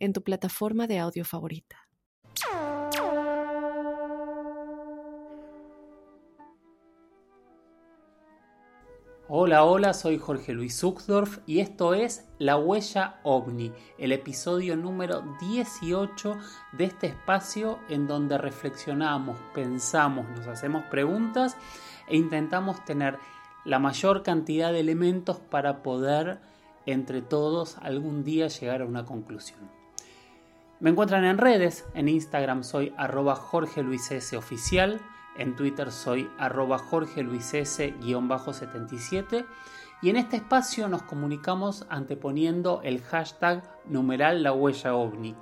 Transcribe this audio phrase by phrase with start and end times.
[0.00, 1.76] en tu plataforma de audio favorita.
[9.32, 15.22] Hola, hola, soy Jorge Luis Zuckdorf y esto es La Huella OVNI, el episodio número
[15.40, 16.36] 18
[16.72, 21.56] de este espacio en donde reflexionamos, pensamos, nos hacemos preguntas
[22.08, 23.20] e intentamos tener
[23.64, 26.40] la mayor cantidad de elementos para poder
[26.86, 29.79] entre todos algún día llegar a una conclusión.
[30.80, 34.34] Me encuentran en redes, en Instagram soy arroba Jorge Luis S.
[34.34, 34.98] Oficial,
[35.36, 39.44] en Twitter soy arroba Jorge Luis S-77
[40.00, 45.36] y en este espacio nos comunicamos anteponiendo el hashtag numeral la huella ovni.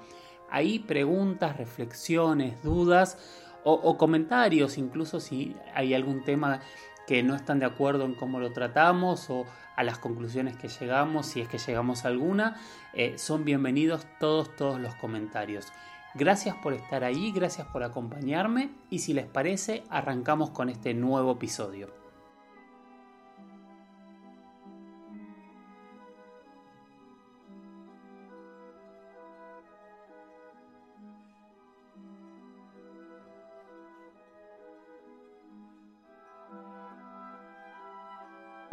[0.50, 3.16] Ahí preguntas, reflexiones, dudas
[3.62, 6.58] o, o comentarios, incluso si hay algún tema
[7.06, 9.46] que no están de acuerdo en cómo lo tratamos o
[9.78, 12.56] a las conclusiones que llegamos, si es que llegamos a alguna,
[12.94, 15.68] eh, son bienvenidos todos, todos los comentarios.
[16.16, 21.30] Gracias por estar ahí, gracias por acompañarme y si les parece, arrancamos con este nuevo
[21.30, 22.07] episodio.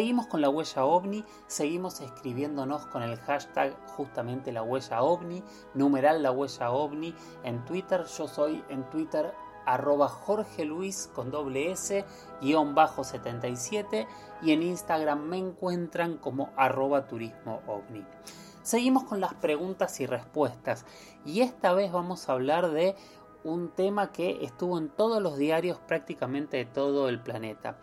[0.05, 5.41] Seguimos con la huella ovni, seguimos escribiéndonos con el hashtag justamente la huella ovni,
[5.73, 8.05] numeral la huella ovni en Twitter.
[8.05, 9.33] Yo soy en Twitter
[9.65, 12.05] arroba Jorge Luis con doble S
[12.39, 14.07] guion bajo 77
[14.43, 18.05] y en Instagram me encuentran como arroba turismo ovni.
[18.61, 20.85] Seguimos con las preguntas y respuestas
[21.25, 22.95] y esta vez vamos a hablar de
[23.43, 27.77] un tema que estuvo en todos los diarios prácticamente de todo el planeta.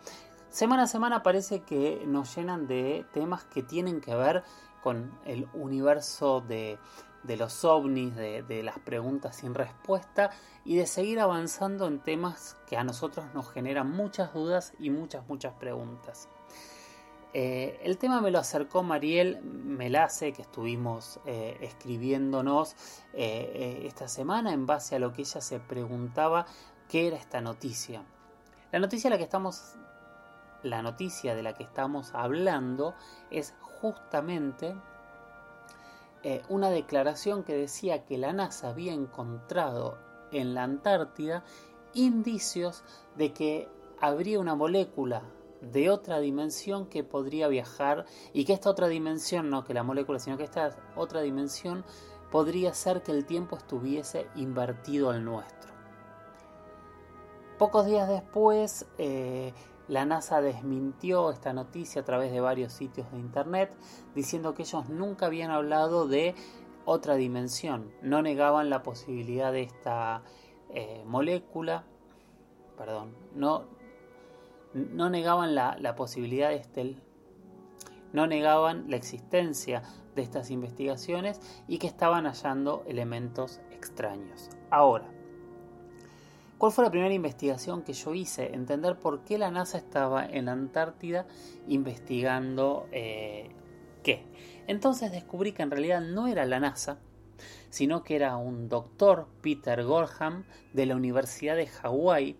[0.53, 4.43] Semana a semana parece que nos llenan de temas que tienen que ver
[4.83, 6.77] con el universo de,
[7.23, 10.29] los ovnis, de, las preguntas sin respuesta
[10.63, 15.27] y de seguir avanzando en temas que a nosotros nos generan muchas dudas y muchas,
[15.27, 16.29] muchas preguntas.
[17.33, 22.75] Eh, el tema me lo acercó Mariel Melace, que estuvimos eh, escribiéndonos
[23.13, 26.45] eh, esta semana en base a lo que ella se preguntaba
[26.87, 28.03] qué era esta noticia.
[28.71, 29.77] La noticia a la que estamos
[30.63, 32.95] la noticia de la que estamos hablando
[33.29, 34.75] es justamente
[36.23, 39.97] eh, una declaración que decía que la NASA había encontrado
[40.31, 41.43] en la Antártida
[41.93, 42.83] indicios
[43.15, 43.69] de que
[43.99, 45.23] habría una molécula
[45.61, 50.19] de otra dimensión que podría viajar y que esta otra dimensión, no que la molécula,
[50.19, 51.85] sino que esta otra dimensión
[52.31, 55.71] podría ser que el tiempo estuviese invertido al nuestro.
[57.57, 59.53] Pocos días después, eh,
[59.87, 63.75] la NASA desmintió esta noticia a través de varios sitios de internet,
[64.15, 66.35] diciendo que ellos nunca habían hablado de
[66.85, 70.23] otra dimensión, no negaban la posibilidad de esta
[70.69, 71.85] eh, molécula,
[72.77, 73.65] perdón, no,
[74.73, 76.97] no negaban la, la posibilidad de este,
[78.11, 79.83] no negaban la existencia
[80.15, 84.49] de estas investigaciones y que estaban hallando elementos extraños.
[84.69, 85.09] Ahora,
[86.63, 88.55] ¿Cuál fue la primera investigación que yo hice?
[88.55, 91.27] Entender por qué la NASA estaba en la Antártida
[91.67, 93.49] investigando eh,
[94.01, 94.23] qué.
[94.67, 96.99] Entonces descubrí que en realidad no era la NASA,
[97.69, 102.37] sino que era un doctor, Peter Gorham, de la Universidad de Hawái,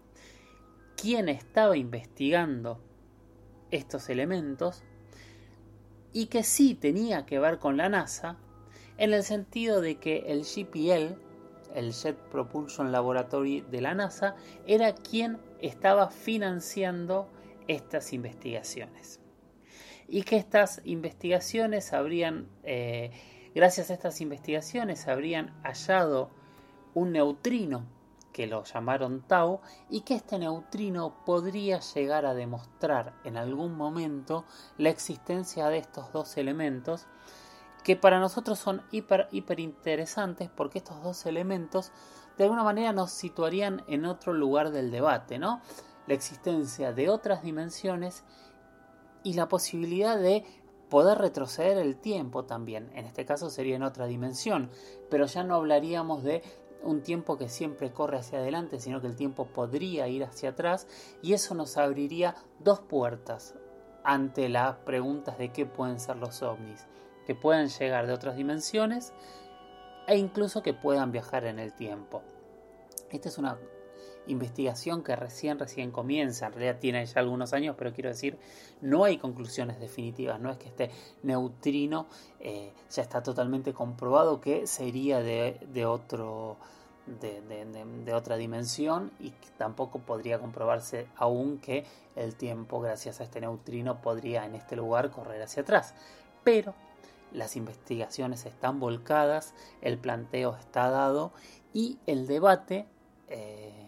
[0.95, 2.79] quien estaba investigando
[3.71, 4.83] estos elementos
[6.13, 8.37] y que sí tenía que ver con la NASA,
[8.97, 11.19] en el sentido de que el GPL,
[11.73, 14.35] el Jet Propulsion Laboratory de la NASA,
[14.65, 17.29] era quien estaba financiando
[17.67, 19.19] estas investigaciones.
[20.07, 23.11] Y que estas investigaciones habrían, eh,
[23.55, 26.29] gracias a estas investigaciones, habrían hallado
[26.93, 27.85] un neutrino
[28.33, 34.43] que lo llamaron Tau y que este neutrino podría llegar a demostrar en algún momento
[34.77, 37.07] la existencia de estos dos elementos
[37.83, 41.91] que para nosotros son hiper, hiper interesantes porque estos dos elementos
[42.37, 45.61] de alguna manera nos situarían en otro lugar del debate, ¿no?
[46.07, 48.23] La existencia de otras dimensiones
[49.23, 50.43] y la posibilidad de
[50.89, 52.91] poder retroceder el tiempo también.
[52.93, 54.69] En este caso sería en otra dimensión,
[55.09, 56.43] pero ya no hablaríamos de
[56.83, 60.87] un tiempo que siempre corre hacia adelante, sino que el tiempo podría ir hacia atrás
[61.21, 63.55] y eso nos abriría dos puertas
[64.03, 66.85] ante las preguntas de qué pueden ser los ovnis,
[67.25, 69.13] que puedan llegar de otras dimensiones
[70.07, 72.21] e incluso que puedan viajar en el tiempo.
[73.09, 73.57] Esta es una
[74.27, 78.37] investigación que recién, recién comienza, en realidad tiene ya algunos años, pero quiero decir,
[78.81, 80.91] no hay conclusiones definitivas, no es que este
[81.23, 82.07] neutrino
[82.39, 86.57] eh, ya está totalmente comprobado que sería de, otro...
[87.05, 91.83] De, otra dimensión y tampoco podría comprobarse aún que
[92.15, 95.93] el tiempo gracias a este neutrino podría en este lugar correr hacia atrás
[96.45, 96.73] pero
[97.33, 101.33] las investigaciones están volcadas el planteo está dado
[101.73, 102.87] y el debate
[103.27, 103.87] eh,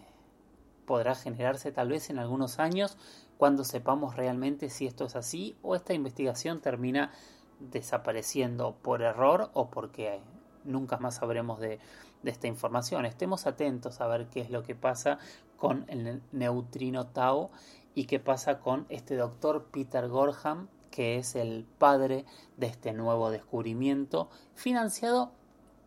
[0.86, 2.98] podrá generarse tal vez en algunos años
[3.38, 7.12] cuando sepamos realmente si esto es así o esta investigación termina
[7.60, 10.22] desapareciendo por error o porque
[10.64, 11.80] nunca más sabremos de,
[12.24, 13.06] esta información.
[13.06, 15.20] Estemos atentos a ver qué es lo que pasa
[15.58, 17.52] con el neutrino Tau
[17.94, 22.24] y qué pasa con este doctor Peter Gorham, que es el padre
[22.56, 25.34] de este nuevo descubrimiento, financiado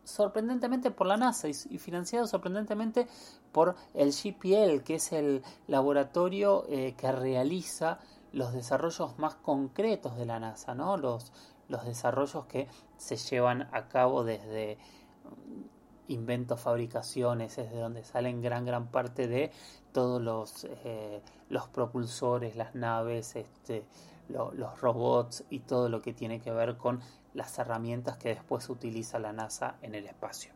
[0.04, 3.08] sorprendentemente por la NASA y, financiado sorprendentemente
[3.50, 8.00] por el GPL, que es el laboratorio eh, que realiza
[8.32, 10.98] los desarrollos más concretos de la NASA, ¿no?
[10.98, 11.32] los,
[11.68, 12.68] los desarrollos que
[12.98, 14.76] se llevan a cabo desde
[15.24, 19.52] mm, inventos, fabricaciones, es de donde salen gran gran parte de
[19.92, 23.86] todos los, eh, los propulsores, las naves, este,
[24.28, 27.00] los robots y todo lo que tiene que ver con
[27.34, 30.52] las herramientas que después utiliza la NASA en el espacio.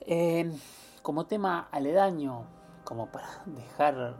[0.00, 0.50] Eh,
[1.02, 2.46] como tema aledaño,
[2.84, 4.16] como para dejar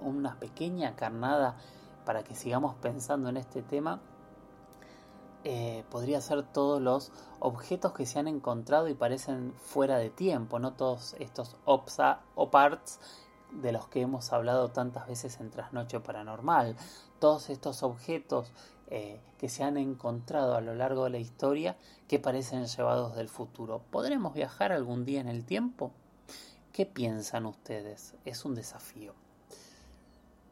[0.00, 1.56] una pequeña carnada
[2.04, 4.00] para que sigamos pensando en este tema,
[5.44, 10.58] eh, podría ser todos los objetos que se han encontrado y parecen fuera de tiempo,
[10.58, 12.98] no todos estos OPSA o parts
[13.62, 16.76] de los que hemos hablado tantas veces en Trasnoche Paranormal,
[17.18, 18.52] todos estos objetos
[18.88, 21.76] eh, que se han encontrado a lo largo de la historia
[22.08, 23.82] que parecen llevados del futuro.
[23.90, 25.92] ¿Podremos viajar algún día en el tiempo?
[26.72, 28.14] ¿Qué piensan ustedes?
[28.24, 29.14] Es un desafío.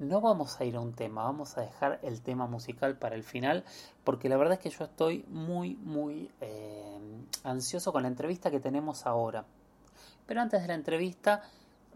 [0.01, 3.23] No vamos a ir a un tema, vamos a dejar el tema musical para el
[3.23, 3.65] final,
[4.03, 6.99] porque la verdad es que yo estoy muy, muy eh,
[7.45, 9.45] ansioso con la entrevista que tenemos ahora.
[10.27, 11.43] Pero antes de la entrevista,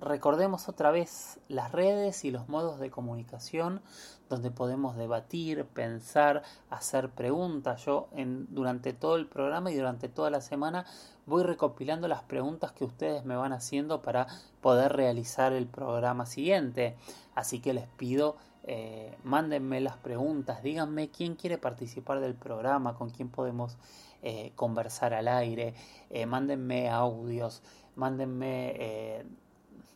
[0.01, 3.81] recordemos otra vez las redes y los modos de comunicación
[4.29, 7.85] donde podemos debatir, pensar, hacer preguntas.
[7.85, 8.09] Yo
[8.49, 10.85] durante todo el programa y durante toda la semana
[11.27, 14.27] voy recopilando las preguntas que ustedes me van haciendo para
[14.61, 16.97] poder realizar el programa siguiente.
[17.35, 23.11] Así que les pido, eh, mándenme las preguntas, díganme quién quiere participar del programa, con
[23.11, 23.77] quién podemos
[24.23, 25.75] eh, conversar al aire,
[26.11, 27.63] eh, mándenme audios,
[27.95, 29.25] mándenme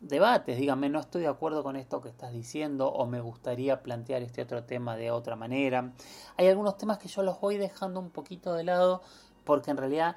[0.02, 4.22] debates, díganme no estoy de acuerdo con esto que estás diciendo o me gustaría plantear
[4.22, 5.92] este otro tema de otra manera.
[6.36, 9.02] Hay algunos temas que yo los voy dejando un poquito de lado
[9.44, 10.16] porque en realidad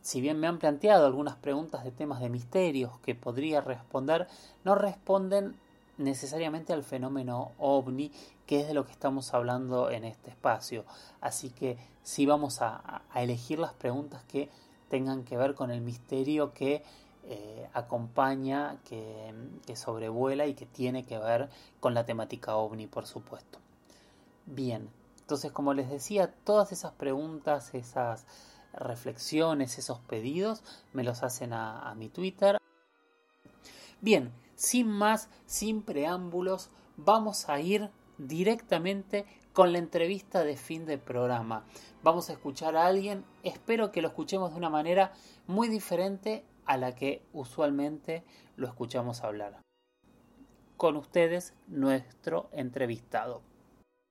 [0.00, 4.26] si bien me han planteado algunas preguntas de temas de misterios que podría responder,
[4.64, 5.56] no responden
[5.98, 8.12] necesariamente al fenómeno ovni,
[8.46, 10.84] que es de lo que estamos hablando en este espacio.
[11.20, 14.48] Así que sí vamos a, a elegir las preguntas que
[14.88, 16.82] tengan que ver con el misterio que
[17.30, 19.34] eh, acompaña, que,
[19.76, 23.58] sobrevuela y que tiene que ver con la temática ovni, por supuesto.
[24.46, 24.88] Bien,
[25.20, 28.24] entonces como les decía, todas esas preguntas, esas
[28.72, 30.62] reflexiones, esos pedidos,
[30.94, 32.56] me los hacen a, a mi Twitter.
[34.00, 40.96] Bien, sin más, sin preámbulos, vamos a ir directamente con la entrevista de fin de
[40.96, 41.66] programa.
[42.02, 45.12] Vamos a escuchar a alguien, espero que lo escuchemos de una manera
[45.46, 48.22] muy diferente a la que usualmente
[48.56, 49.62] lo escuchamos hablar.
[50.76, 53.42] Con ustedes, nuestro entrevistado.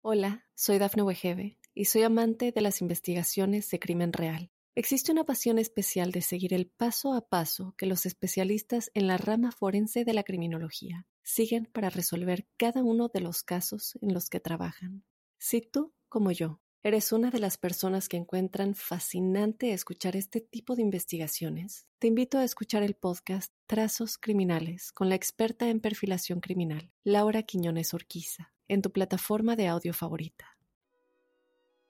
[0.02, 4.50] Hola, soy Dafne Wegebe y soy amante de las investigaciones de crimen real.
[4.74, 9.18] Existe una pasión especial de seguir el paso a paso que los especialistas en la
[9.18, 14.30] rama forense de la criminología siguen para resolver cada uno de los casos en los
[14.30, 15.04] que trabajan.
[15.40, 20.74] Si tú, como yo, ¿Eres una de las personas que encuentran fascinante escuchar este tipo
[20.74, 21.86] de investigaciones?
[22.00, 27.44] Te invito a escuchar el podcast Trazos Criminales con la experta en perfilación criminal, Laura
[27.44, 30.56] Quiñones Orquiza, en tu plataforma de audio favorita.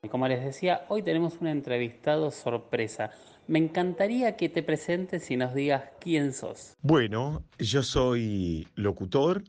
[0.09, 3.11] Como les decía, hoy tenemos un entrevistado sorpresa.
[3.45, 6.75] Me encantaría que te presentes y nos digas quién sos.
[6.81, 9.43] Bueno, yo soy locutor,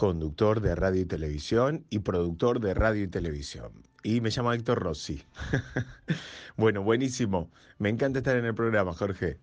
[0.00, 3.70] conductor de radio y televisión y productor de radio y televisión
[4.02, 5.22] y me llamo Héctor Rossi.
[6.56, 7.50] bueno, buenísimo.
[7.76, 9.36] Me encanta estar en el programa, Jorge.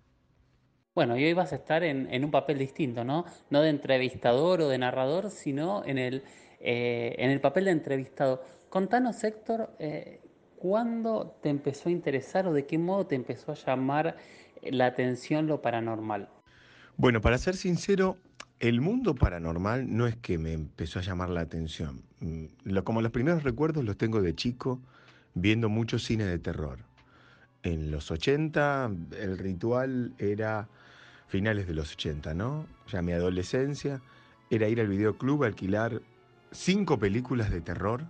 [0.96, 3.26] Bueno, y hoy vas a estar en, un papel distinto, ¿no?
[3.52, 6.24] No de entrevistador o de narrador, sino en el,
[6.60, 8.44] eh, en el papel de entrevistado.
[8.70, 10.22] Contanos, Héctor, eh,
[10.56, 14.18] ¿cuándo te empezó a interesar o de qué modo te empezó a llamar
[14.64, 16.30] la atención lo paranormal?
[16.96, 18.18] Bueno, para ser sincero,
[18.60, 22.02] el mundo paranormal no es que me empezó a llamar la atención.
[22.20, 24.82] Mm, como los primeros recuerdos los tengo de chico,
[25.36, 26.80] viendo mucho cine de terror.
[27.64, 30.68] En los 80 el ritual era
[31.28, 32.66] finales de los 80, ¿no?
[32.88, 34.02] Ya mi adolescencia
[34.50, 36.02] era ir al videoclub a alquilar
[36.52, 38.06] cinco películas de terror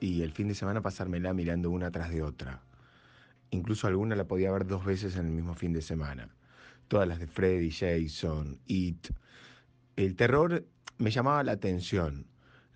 [0.00, 2.60] y el fin de semana pasármela mirando una tras de otra.
[3.50, 6.28] Incluso alguna la podía ver dos veces en el mismo fin de semana.
[6.88, 9.08] Todas las de Freddy, Jason, It.
[9.96, 10.64] El terror
[10.98, 12.26] me llamaba la atención.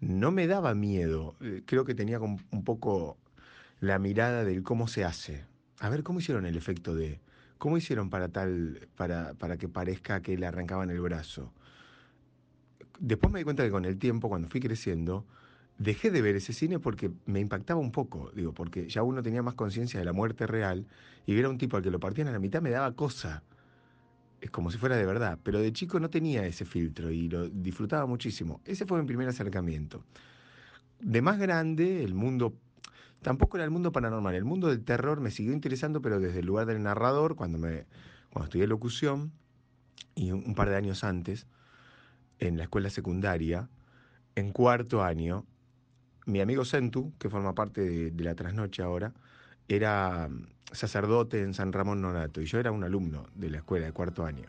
[0.01, 1.37] No me daba miedo.
[1.41, 3.17] Eh, creo que tenía un poco
[3.81, 5.45] la mirada del cómo se hace.
[5.81, 7.21] A ver, ¿cómo hicieron el efecto de
[7.59, 11.53] ¿Cómo hicieron para tal, para, para que parezca que le arrancaban el brazo?
[12.99, 15.25] Después me di cuenta que con el tiempo, cuando fui creciendo,
[15.79, 19.43] dejé de ver ese cine porque me impactaba un poco, digo, porque ya uno tenía
[19.43, 20.87] más conciencia de la muerte real
[21.25, 23.43] y ver a un tipo al que lo partían a la mitad me daba cosa.
[24.41, 27.49] Es como si fuera de verdad, pero de chico no tenía ese filtro y lo
[27.49, 28.61] disfrutaba muchísimo.
[28.65, 30.05] Ese fue mi primer acercamiento.
[31.01, 32.55] De más grande, el mundo
[33.23, 34.35] Tampoco era el mundo paranormal.
[34.35, 37.87] El mundo del terror me siguió interesando, pero desde el lugar del narrador, cuando, me,
[38.31, 39.33] cuando estudié locución,
[40.15, 41.47] y un, par de años antes,
[42.39, 43.69] en la escuela secundaria,
[44.37, 45.45] en cuarto año,
[46.25, 49.13] mi amigo Sentu, que forma parte de la trasnoche ahora,
[49.69, 53.87] era mm, sacerdote en San Ramón Nonato y yo era un alumno de la escuela
[53.87, 54.49] de cuarto año.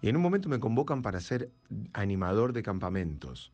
[0.00, 1.50] Y en un momento me convocan para ser
[1.92, 3.52] animador de campamentos.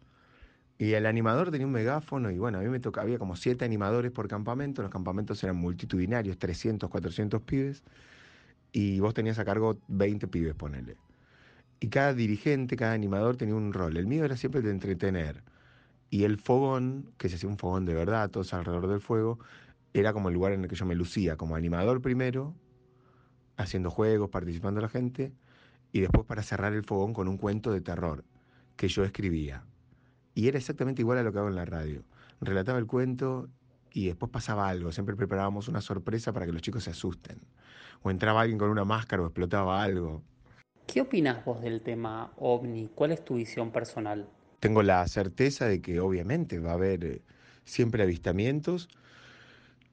[0.78, 3.64] Y el animador tenía un megáfono y bueno, a mí me tocaba, había como siete
[3.64, 7.83] animadores por campamento, los campamentos eran multitudinarios, 300, 400 pibes,
[8.73, 10.97] y vos tenías a cargo 20 pibes, ponele.
[11.81, 13.97] Y cada dirigente, cada animador tenía un rol.
[13.97, 15.43] El mío era siempre de entretener.
[16.11, 19.38] Y el fogón, que se hacía un fogón de verdad, todos alrededor del fuego,
[20.00, 22.55] era como el lugar en el que yo me lucía, como animador primero,
[23.57, 25.33] haciendo juegos, participando la gente,
[25.93, 28.25] y después para cerrar el fogón con un cuento de terror
[28.76, 29.64] que yo escribía.
[30.35, 32.05] Y era exactamente igual a lo que hago en la radio.
[32.40, 33.49] Relataba el cuento
[33.93, 34.93] y después pasaba algo.
[34.93, 37.40] Siempre preparábamos una sorpresa para que los chicos se asusten.
[38.02, 40.23] O entraba alguien con una máscara o explotaba algo.
[40.87, 42.88] ¿Qué opinas vos del tema ovni?
[42.95, 44.28] ¿Cuál es tu visión personal?
[44.61, 47.23] Tengo la certeza de que obviamente va a haber eh,
[47.64, 48.88] siempre avistamientos,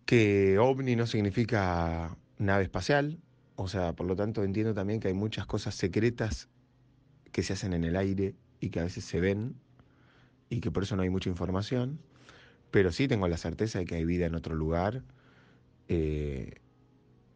[0.05, 3.19] que ovni no significa nave espacial,
[3.55, 6.47] o sea, por lo tanto entiendo también que hay muchas cosas secretas
[7.31, 9.55] que se hacen en el aire y que a veces se ven
[10.49, 11.99] y que por eso no hay mucha información,
[12.71, 15.03] pero sí tengo la certeza de que hay vida en otro lugar
[15.87, 16.55] eh,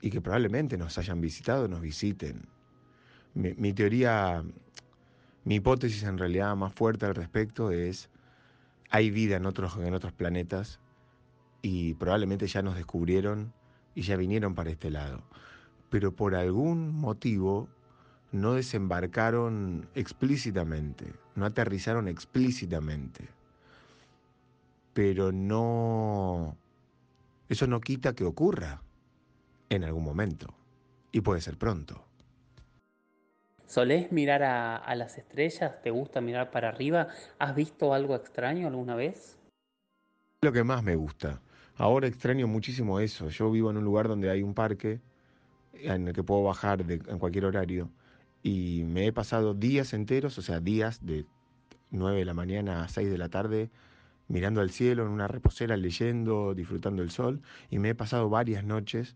[0.01, 2.47] y que probablemente nos hayan visitado, nos visiten.
[3.33, 4.43] Mi, teoría,
[5.43, 8.09] mi hipótesis en realidad más fuerte al respecto es,
[8.89, 10.79] hay vida en otros, en otros planetas
[11.61, 13.53] y probablemente ya nos descubrieron
[13.95, 15.21] y ya vinieron para este lado.
[15.89, 17.67] Pero por algún motivo
[18.31, 23.27] no desembarcaron explícitamente, no aterrizaron explícitamente.
[24.93, 26.55] Pero no...
[27.47, 28.81] Eso no quita que ocurra
[29.69, 30.53] en algún momento.
[31.11, 32.03] Y puede ser pronto.
[33.65, 35.81] ¿Solés mirar a, las estrellas?
[35.83, 37.07] ¿Te gusta mirar para arriba?
[37.37, 39.37] ¿Has visto algo extraño alguna vez?
[40.41, 41.39] Lo que más me gusta.
[41.79, 43.29] Ahora extraño muchísimo eso.
[43.29, 44.99] Yo vivo en un lugar donde hay un parque
[45.71, 47.89] en el que puedo bajar en cualquier horario
[48.43, 51.25] y me he pasado días enteros, o sea, días de
[51.91, 53.69] 9 de la mañana a 6 de la tarde,
[54.27, 58.65] mirando al cielo en una reposera, leyendo, disfrutando del sol, y me he pasado varias
[58.65, 59.15] noches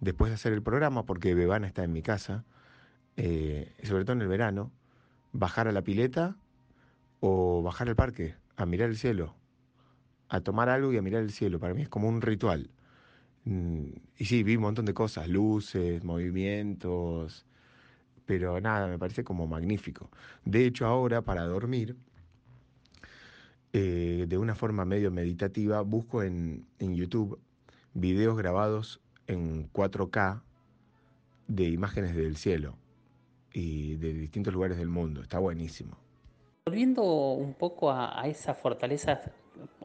[0.00, 2.44] después de hacer el programa, porque Bebana está en mi casa,
[3.16, 4.70] eh, sobre todo en el verano,
[5.32, 6.36] bajar a la pileta
[7.20, 9.34] o bajar al parque a mirar el cielo,
[10.32, 11.60] a tomar algo y a mirar el cielo.
[11.60, 12.70] Para mí es como un ritual.
[13.44, 17.44] Mm, y sí, vi un montón de cosas, luces, movimientos,
[18.24, 20.10] pero nada, me parece como magnífico.
[20.46, 21.96] De hecho, ahora para dormir,
[23.74, 27.38] eh, de una forma medio meditativa, busco en, en YouTube
[27.92, 30.40] videos grabados en 4K
[31.46, 32.78] de imágenes del cielo
[33.52, 35.20] y de distintos lugares del mundo.
[35.20, 35.98] Está buenísimo.
[36.64, 39.20] Volviendo un poco a, esa fortaleza,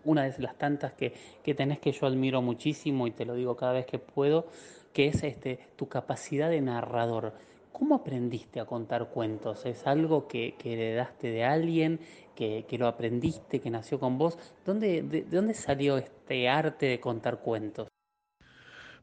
[0.07, 3.55] una de las tantas que, que, tenés que yo admiro muchísimo y te lo digo
[3.55, 4.47] cada vez que puedo,
[4.93, 7.33] que es este, tu capacidad de narrador.
[7.71, 9.65] ¿Cómo aprendiste a contar cuentos?
[9.65, 11.99] ¿Es algo que, heredaste de alguien,
[12.35, 14.39] que, lo aprendiste, que nació con vos?
[14.65, 17.87] ¿Dónde, de, dónde salió este arte de contar cuentos?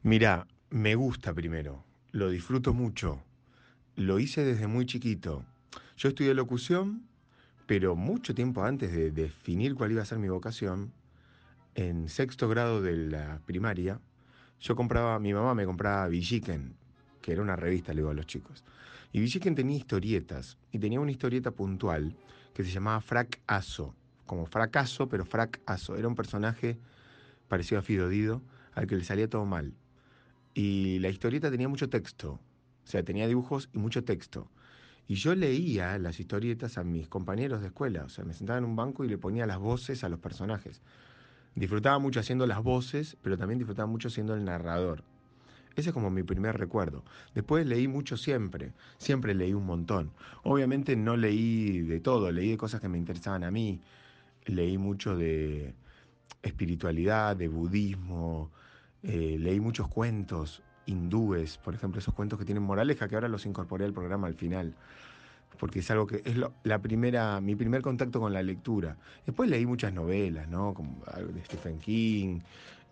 [0.01, 3.21] Mirá, me gusta primero, lo disfruto mucho.
[3.95, 5.45] lo hice desde muy chiquito.
[5.95, 7.07] Yo estudié locución,
[7.65, 10.91] pero mucho tiempo antes de definir cuál iba a ser mi vocación,
[11.73, 13.99] en sexto grado de la primaria,
[14.59, 16.75] yo compraba, mi mamá me compraba Villiquen,
[17.21, 18.63] que era una revista, le digo a los chicos.
[19.11, 22.15] Y Villiquen tenía historietas, y tenía una historieta puntual
[22.53, 23.93] que se llamaba Fracaso,
[24.25, 25.95] como fracaso, pero fracaso.
[25.95, 26.77] Era un personaje
[27.47, 28.41] parecido a Fido Dido,
[28.73, 29.73] al que le salía todo mal.
[30.53, 32.39] Y la historieta tenía mucho texto,
[32.83, 34.47] o sea, tenía dibujos y mucho texto.
[35.07, 38.65] Y yo leía las historietas a mis compañeros de escuela, o sea, me sentaba en
[38.65, 40.81] un banco y le ponía las voces a los personajes.
[41.53, 45.03] Disfrutaba mucho haciendo las voces, pero también disfrutaba mucho siendo el narrador.
[45.75, 47.03] Ese es como mi primer recuerdo.
[47.33, 50.11] Después leí mucho siempre, siempre leí un montón.
[50.43, 53.81] Obviamente no leí de todo, leí de cosas que me interesaban a mí.
[54.45, 55.73] Leí mucho de
[56.41, 58.51] espiritualidad, de budismo,
[59.03, 63.45] eh, leí muchos cuentos hindúes, por ejemplo, esos cuentos que tienen moraleja, que ahora los
[63.45, 64.75] incorporé al programa al final
[65.55, 68.97] porque es algo que es la primera, mi primer contacto con la lectura.
[69.25, 70.73] Después leí muchas novelas, ¿no?
[70.73, 72.39] Como de Stephen King,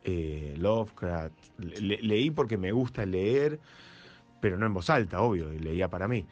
[0.03, 1.33] eh, Lovecraft.
[1.59, 3.59] leí porque me gusta leer,
[4.39, 6.25] pero no en voz alta, obvio, leía para mí.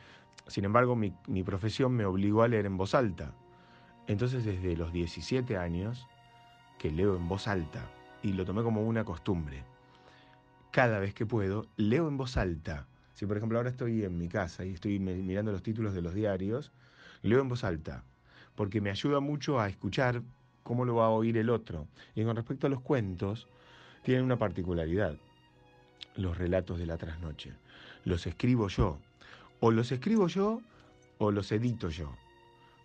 [0.48, 3.34] Sin embargo, mi, mi profesión me obligó a leer en voz alta.
[4.08, 6.08] Entonces, desde los 17 años,
[6.78, 7.90] que leo en voz alta,
[8.24, 9.64] y lo tomé como una costumbre.
[10.72, 12.88] Cada vez que puedo, leo en voz alta
[13.22, 16.16] si por ejemplo ahora estoy en mi casa y estoy mirando los títulos de los
[16.16, 16.72] diarios,
[17.22, 18.04] leo en voz alta,
[18.56, 20.24] porque me ayuda mucho a escuchar
[20.64, 21.86] cómo lo va a oír el otro.
[22.16, 23.48] Y con respecto a los cuentos,
[24.02, 25.18] tienen una particularidad,
[26.16, 27.54] los relatos de la trasnoche.
[28.06, 28.98] Los escribo yo,
[29.60, 30.60] o los escribo yo
[31.20, 32.12] o los edito yo,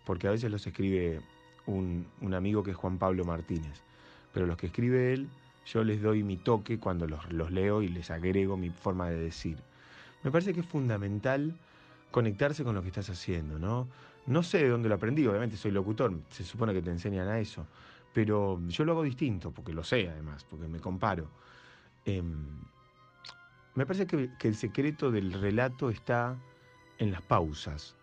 [0.05, 1.19] porque a veces los escribe
[1.65, 3.81] un, amigo que es Juan Pablo Martínez,
[4.35, 5.27] pero los que escribe él,
[5.71, 9.17] yo les doy mi toque cuando los, los leo y les agrego mi forma de
[9.17, 9.57] decir.
[10.23, 11.53] Me parece que es fundamental
[12.11, 13.87] conectarse con lo que estás haciendo, ¿no?
[14.25, 17.39] No sé de dónde lo aprendí, obviamente soy locutor, se supone que te enseñan a
[17.39, 17.65] eso,
[18.13, 21.29] pero yo lo hago distinto, porque lo sé además, porque me comparo.
[22.05, 22.35] Em,
[23.75, 26.37] me parece que, que el secreto del relato está
[26.97, 27.95] en las pausas,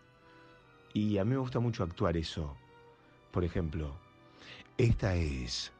[0.93, 2.55] y a mí me gusta mucho actuar eso.
[3.31, 3.93] Por ejemplo,
[4.77, 5.74] esta es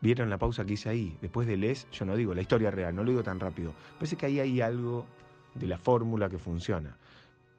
[0.00, 1.16] ¿Vieron la pausa que hice ahí?
[1.20, 3.74] Después de Les, yo no digo la historia real, no lo digo tan rápido.
[3.94, 5.06] Parece que ahí hay algo
[5.54, 6.96] de la fórmula que funciona.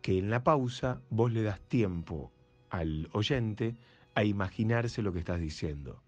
[0.01, 2.31] Que en la pausa vos le das tiempo
[2.69, 3.75] al oyente
[4.15, 6.01] a imaginarse lo que estás diciendo.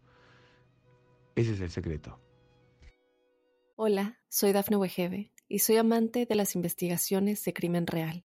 [1.35, 2.19] Ese es el secreto.
[3.75, 8.25] Hola, soy Dafne Wegebe y soy amante de las investigaciones de crimen real.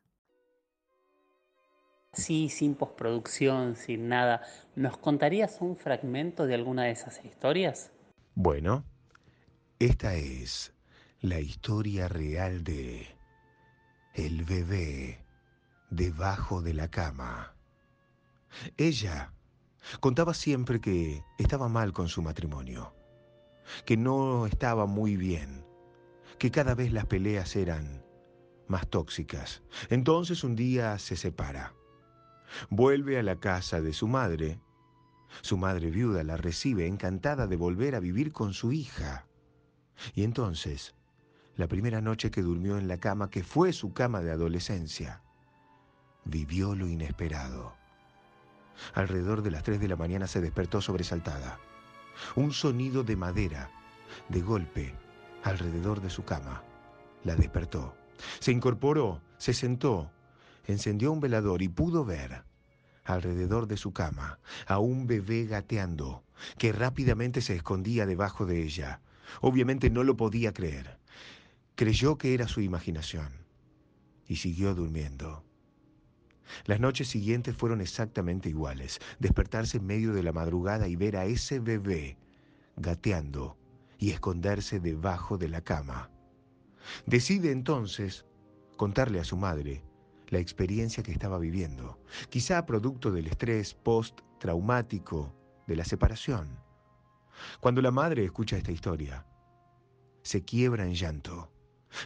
[2.13, 4.41] Sí, sin postproducción, sin nada,
[4.75, 7.89] ¿nos contarías un fragmento de alguna de esas historias?
[8.35, 8.83] Bueno,
[9.79, 10.73] esta es
[11.21, 13.07] la historia real de
[14.13, 15.23] El bebé
[15.89, 17.55] debajo de la cama.
[18.75, 19.33] Ella
[20.01, 22.93] contaba siempre que estaba mal con su matrimonio,
[23.85, 25.65] que no estaba muy bien,
[26.37, 28.03] que cada vez las peleas eran
[28.67, 29.63] más tóxicas.
[29.89, 31.73] Entonces un día se separa.
[32.69, 34.59] Vuelve a la casa de su madre.
[35.41, 39.25] Su madre viuda la recibe encantada de volver a vivir con su hija.
[40.13, 40.95] Y entonces,
[41.55, 45.21] la primera noche que durmió en la cama, que fue su cama de adolescencia,
[46.25, 47.75] vivió lo inesperado.
[48.93, 51.59] Alrededor de las tres de la mañana se despertó sobresaltada.
[52.35, 53.69] Un sonido de madera,
[54.29, 54.95] de golpe,
[55.43, 56.63] alrededor de su cama.
[57.23, 57.95] La despertó.
[58.39, 60.11] Se incorporó, se sentó,
[60.71, 62.43] encendió un velador y pudo ver,
[63.03, 66.23] alrededor de su cama, a un bebé gateando,
[66.57, 69.01] que rápidamente se escondía debajo de ella.
[69.41, 70.99] Obviamente no lo podía creer.
[71.75, 73.45] Creyó que era su imaginación
[74.27, 75.43] y siguió durmiendo.
[76.65, 78.99] Las noches siguientes fueron exactamente iguales.
[79.19, 82.17] Despertarse en medio de la madrugada y ver a ese bebé
[82.75, 83.57] gateando
[83.97, 86.09] y esconderse debajo de la cama.
[87.05, 88.25] Decide entonces
[88.75, 89.83] contarle a su madre
[90.31, 95.35] la experiencia que estaba viviendo, quizá producto del estrés post-traumático
[95.67, 96.59] de la separación.
[97.59, 99.27] Cuando la madre escucha esta historia,
[100.23, 101.51] se quiebra en llanto.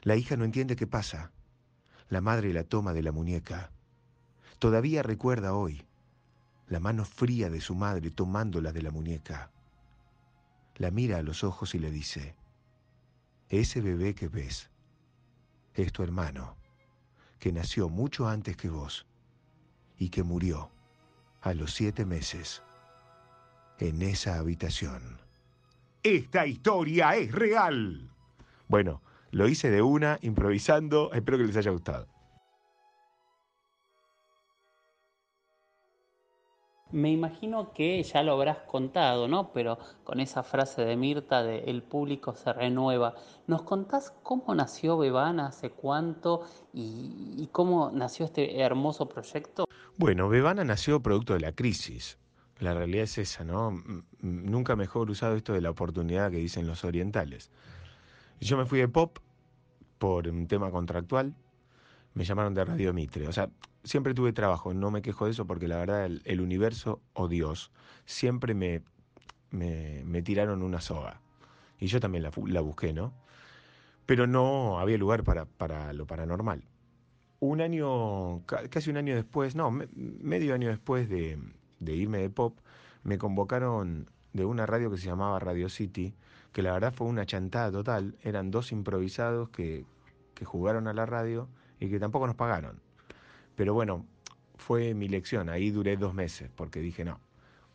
[0.04, 1.32] La hija no entiende qué pasa.
[2.10, 3.72] La madre la toma de la muñeca
[4.60, 5.86] Todavía recuerda hoy
[6.68, 9.52] la mano fría de su madre tomándola de la muñeca.
[10.78, 12.36] La mira a los ojos y le dice,
[13.50, 14.72] ese bebé que ves
[15.74, 16.58] es tu hermano,
[17.40, 19.06] que nació mucho antes que vos
[19.98, 20.72] y que murió
[21.42, 22.64] a los siete meses
[23.80, 25.20] en esa habitación.
[26.04, 28.10] Esta historia es real.
[28.68, 32.08] Bueno, lo hice de una, improvisando, espero que les haya gustado.
[36.96, 39.52] Me imagino que ya lo habrás contado, ¿no?
[39.52, 43.16] Pero con esa frase de Mirta de el público se renueva,
[43.48, 49.66] ¿nos contás cómo nació Bebana, hace cuánto y, cómo nació este hermoso proyecto?
[49.98, 52.18] Bueno, Bebana nació producto de la crisis.
[52.60, 53.84] La realidad es esa, ¿no?
[54.22, 57.52] Nunca mejor usado esto de la oportunidad que dicen los orientales.
[58.40, 59.18] Yo me fui de pop
[59.98, 61.36] por un tema contractual,
[62.14, 63.28] me llamaron de Radio Mitre.
[63.28, 63.50] O sea,
[63.86, 67.72] siempre tuve trabajo, no me quejo de eso porque la verdad el, universo o Dios
[68.06, 68.82] siempre me,
[69.52, 71.22] me, tiraron una soga.
[71.80, 73.14] Y yo también la, la, busqué, ¿no?
[74.06, 76.64] Pero no había lugar para, para lo paranormal.
[77.40, 81.38] Un año, casi un año después, no, medio año después de,
[81.80, 82.58] de irme de pop,
[83.04, 86.16] me convocaron de una radio que se llamaba Radio City,
[86.54, 88.18] que la verdad fue una chantada total.
[88.22, 89.86] Eran dos improvisados que,
[90.34, 91.48] que jugaron a la radio
[91.80, 92.85] y que tampoco nos pagaron.
[93.56, 94.06] Pero bueno,
[94.56, 95.50] fue mi lección.
[95.50, 97.20] Ahí duré dos meses porque dije, no,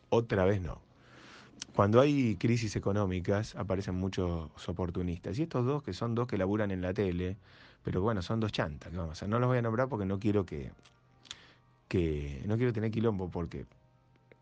[0.09, 0.81] otra vez no.
[1.75, 5.39] Cuando hay crisis económicas aparecen muchos oportunistas.
[5.39, 7.37] Y estos dos, que son dos que laburan en la tele,
[7.83, 8.91] pero bueno, son dos chantas.
[8.91, 9.05] ¿no?
[9.05, 10.71] O no los voy a nombrar porque no quiero que,
[11.87, 13.65] que no quiero tener quilombo porque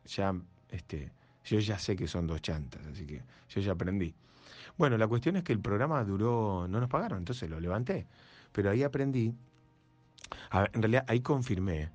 [0.06, 0.36] ya
[0.72, 1.12] este,
[1.46, 4.14] yo ya sé que son dos chantas, así que yo ya aprendí.
[4.78, 8.08] Bueno, la cuestión es que el programa duró, no nos pagaron, entonces lo levanté.
[8.52, 9.34] Pero ahí aprendí
[10.52, 11.90] en realidad ahí confirmé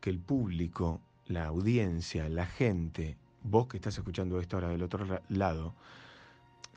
[0.00, 5.20] que el público, la audiencia, la gente, vos que estás escuchando esto ahora del otro
[5.28, 5.74] lado,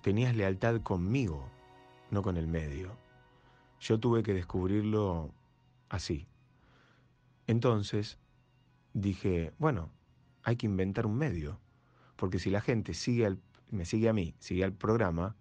[0.02, 1.50] tenías lealtad conmigo,
[2.12, 2.96] no con el medio.
[3.80, 5.32] Yo tuve que descubrirlo
[5.90, 6.28] así.
[7.48, 8.18] Entonces
[8.94, 9.90] dije, bueno,
[10.44, 11.60] hay que inventar un medio,
[12.16, 13.38] porque si la gente sigue
[13.72, 15.36] me sigue a mí, sigue al programa,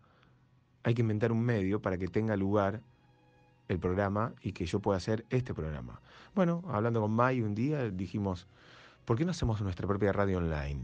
[0.82, 2.82] hay que inventar un medio para que tenga lugar
[3.68, 6.00] el programa y que yo pueda hacer este programa.
[6.34, 8.46] Bueno, hablando con May un día dijimos,
[9.04, 10.82] ¿por qué no hacemos nuestra propia radio online?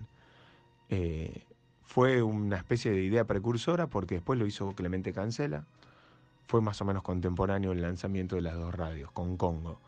[0.88, 1.44] Eh,
[1.82, 5.64] fue una especie de idea precursora porque después lo hizo Clemente Cancela.
[6.46, 9.80] Fue más o menos contemporáneo el lanzamiento de las dos radios, con Congo.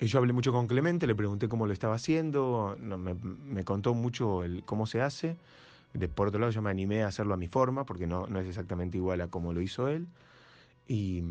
[0.00, 4.44] Y yo hablé mucho con Clemente, le pregunté cómo lo estaba haciendo, me, contó mucho
[4.44, 5.36] el, cómo se hace.
[5.92, 8.40] De, por otro lado, yo me animé a hacerlo a mi forma, porque no, no
[8.40, 10.06] es exactamente igual a cómo lo hizo él.
[10.88, 11.22] Y,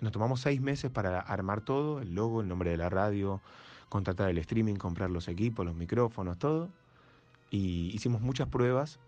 [0.00, 3.40] nos tomamos seis meses para armar todo, el logo, el nombre de la radio,
[3.88, 6.70] contratar el streaming, comprar los equipos, los micrófonos, todo.
[7.50, 8.98] Y hicimos muchas pruebas.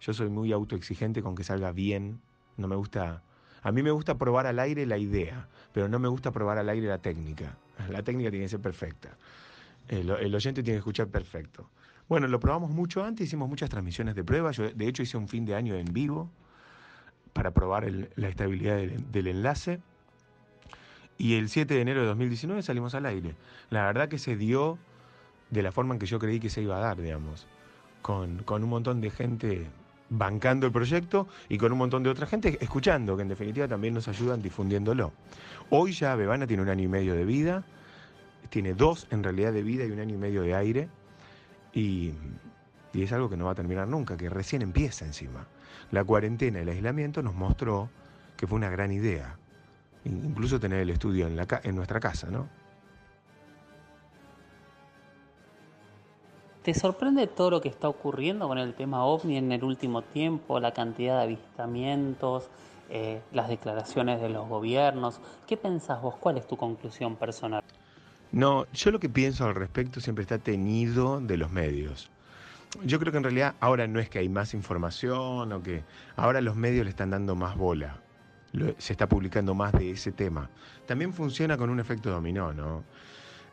[0.00, 2.20] Yo soy muy autoexigente con que salga bien.
[2.56, 3.22] No me gusta...
[3.62, 6.68] A mí me gusta probar al aire la idea, pero no me gusta probar al
[6.68, 7.56] aire la técnica.
[7.88, 9.16] La técnica tiene que ser perfecta.
[9.88, 11.68] El, oyente tiene que escuchar perfecto.
[12.08, 14.52] Bueno, lo probamos mucho antes, hicimos muchas transmisiones de prueba.
[14.52, 16.30] Yo, de hecho, hice un fin de año en vivo
[17.32, 19.80] para probar la estabilidad del enlace.
[21.18, 23.34] Y el 7 de enero de 2019 salimos al aire.
[23.70, 24.78] La verdad que se dio
[25.50, 27.46] de la forma en que yo creí que se iba a dar, digamos.
[28.02, 29.66] Con, con un montón de gente
[30.08, 33.94] bancando el proyecto y con un montón de otra gente escuchando, que en definitiva también
[33.94, 35.12] nos ayudan difundiéndolo.
[35.70, 37.64] Hoy ya Bebana tiene un año y medio de vida,
[38.50, 40.88] tiene dos en realidad de vida y un año y medio de aire,
[41.72, 42.12] y,
[42.92, 45.46] y es algo que no va a terminar nunca, que recién empieza encima.
[45.90, 47.90] La cuarentena el aislamiento nos mostró
[48.36, 49.36] que fue una gran idea,
[50.06, 52.48] incluso tener el estudio en, la, en nuestra casa, ¿no?
[56.62, 60.58] ¿Te sorprende todo lo que está ocurriendo con el tema ovni en el último tiempo,
[60.58, 62.48] la cantidad de avistamientos,
[62.90, 65.20] eh, las declaraciones de los gobiernos?
[65.46, 66.16] ¿Qué pensás vos?
[66.16, 67.62] ¿Cuál es tu conclusión personal?
[68.32, 72.10] No, yo lo que pienso al respecto siempre está tenido de los medios.
[72.84, 75.84] Yo creo que en realidad ahora no es que hay más información o que
[76.16, 78.00] ahora los medios le están dando más bola
[78.78, 80.48] se está publicando más de ese tema.
[80.86, 82.84] También funciona con un efecto dominó, ¿no?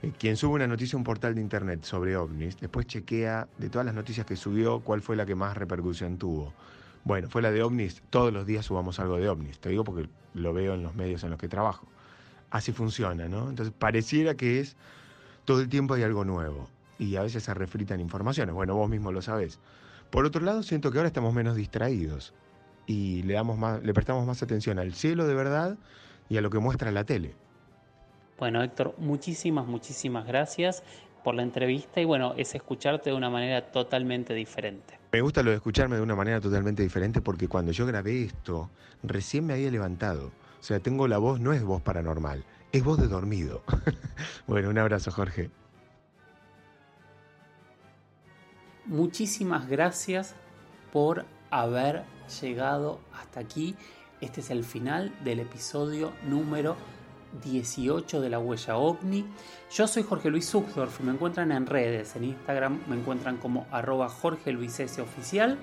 [0.01, 3.69] Eh, quien sube una noticia a un portal de internet sobre ovnis, después chequea de
[3.69, 6.53] todas las noticias que subió cuál fue la que más repercusión tuvo.
[7.05, 10.09] Bueno, fue la de ovnis, todos los días subamos algo de ovnis, te digo porque
[10.33, 11.87] lo veo en los medios en los que trabajo.
[12.49, 13.49] Así funciona, ¿no?
[13.49, 14.75] Entonces pareciera que es
[15.45, 19.11] todo el tiempo hay algo nuevo y a veces se refritan informaciones, bueno, vos mismo
[19.11, 19.59] lo sabés.
[20.11, 22.33] Por otro lado, siento que ahora estamos menos distraídos
[22.85, 25.77] y le, damos más, le prestamos más atención al cielo de verdad
[26.29, 27.35] y a lo que muestra la tele.
[28.37, 30.83] Bueno, Héctor, muchísimas, muchísimas gracias.
[31.23, 34.99] por la entrevista y bueno, es escucharte de una manera totalmente diferente.
[35.13, 38.69] Me gusta lo de escucharme de una manera totalmente diferente porque cuando yo grabé esto,
[39.03, 40.33] recién me había levantado.
[40.59, 42.43] O sea, tengo la voz, no es voz paranormal,
[42.73, 43.63] es voz de dormido.
[44.47, 45.49] bueno, un abrazo, Jorge.
[48.85, 50.35] Muchísimas gracias
[50.91, 51.25] por
[51.61, 52.03] haber
[52.41, 53.75] llegado hasta aquí.
[54.21, 56.75] Este es el final del episodio número
[57.43, 59.25] 18 de la huella ovni.
[59.71, 64.09] Yo soy Jorge Luis Zuckdorf, me encuentran en redes, en Instagram me encuentran como arroba
[64.09, 65.57] Jorge Luis S oficial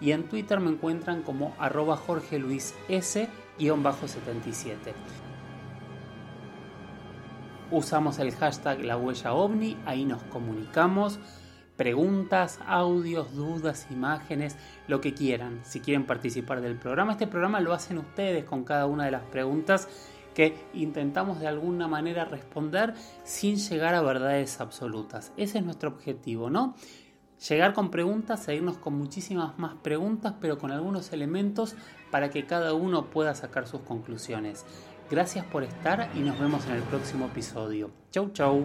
[0.00, 4.94] y en Twitter me encuentran como arroba Jorge Luis S 77.
[7.72, 11.18] Usamos el hashtag la huella ovni, ahí nos comunicamos
[11.76, 14.56] preguntas, audios, dudas, imágenes,
[14.88, 15.60] lo que quieran.
[15.64, 19.22] Si quieren participar del programa, este programa lo hacen ustedes con cada una de las
[19.22, 19.88] preguntas
[20.34, 25.32] que intentamos de alguna manera responder sin llegar a verdades absolutas.
[25.36, 26.74] Ese es nuestro objetivo, ¿no?
[27.48, 31.74] Llegar con preguntas, seguirnos con muchísimas más preguntas, pero con algunos elementos
[32.10, 34.64] para que cada uno pueda sacar sus conclusiones.
[35.10, 37.90] Gracias por estar y nos vemos en el próximo episodio.
[38.10, 38.64] Chau, chau.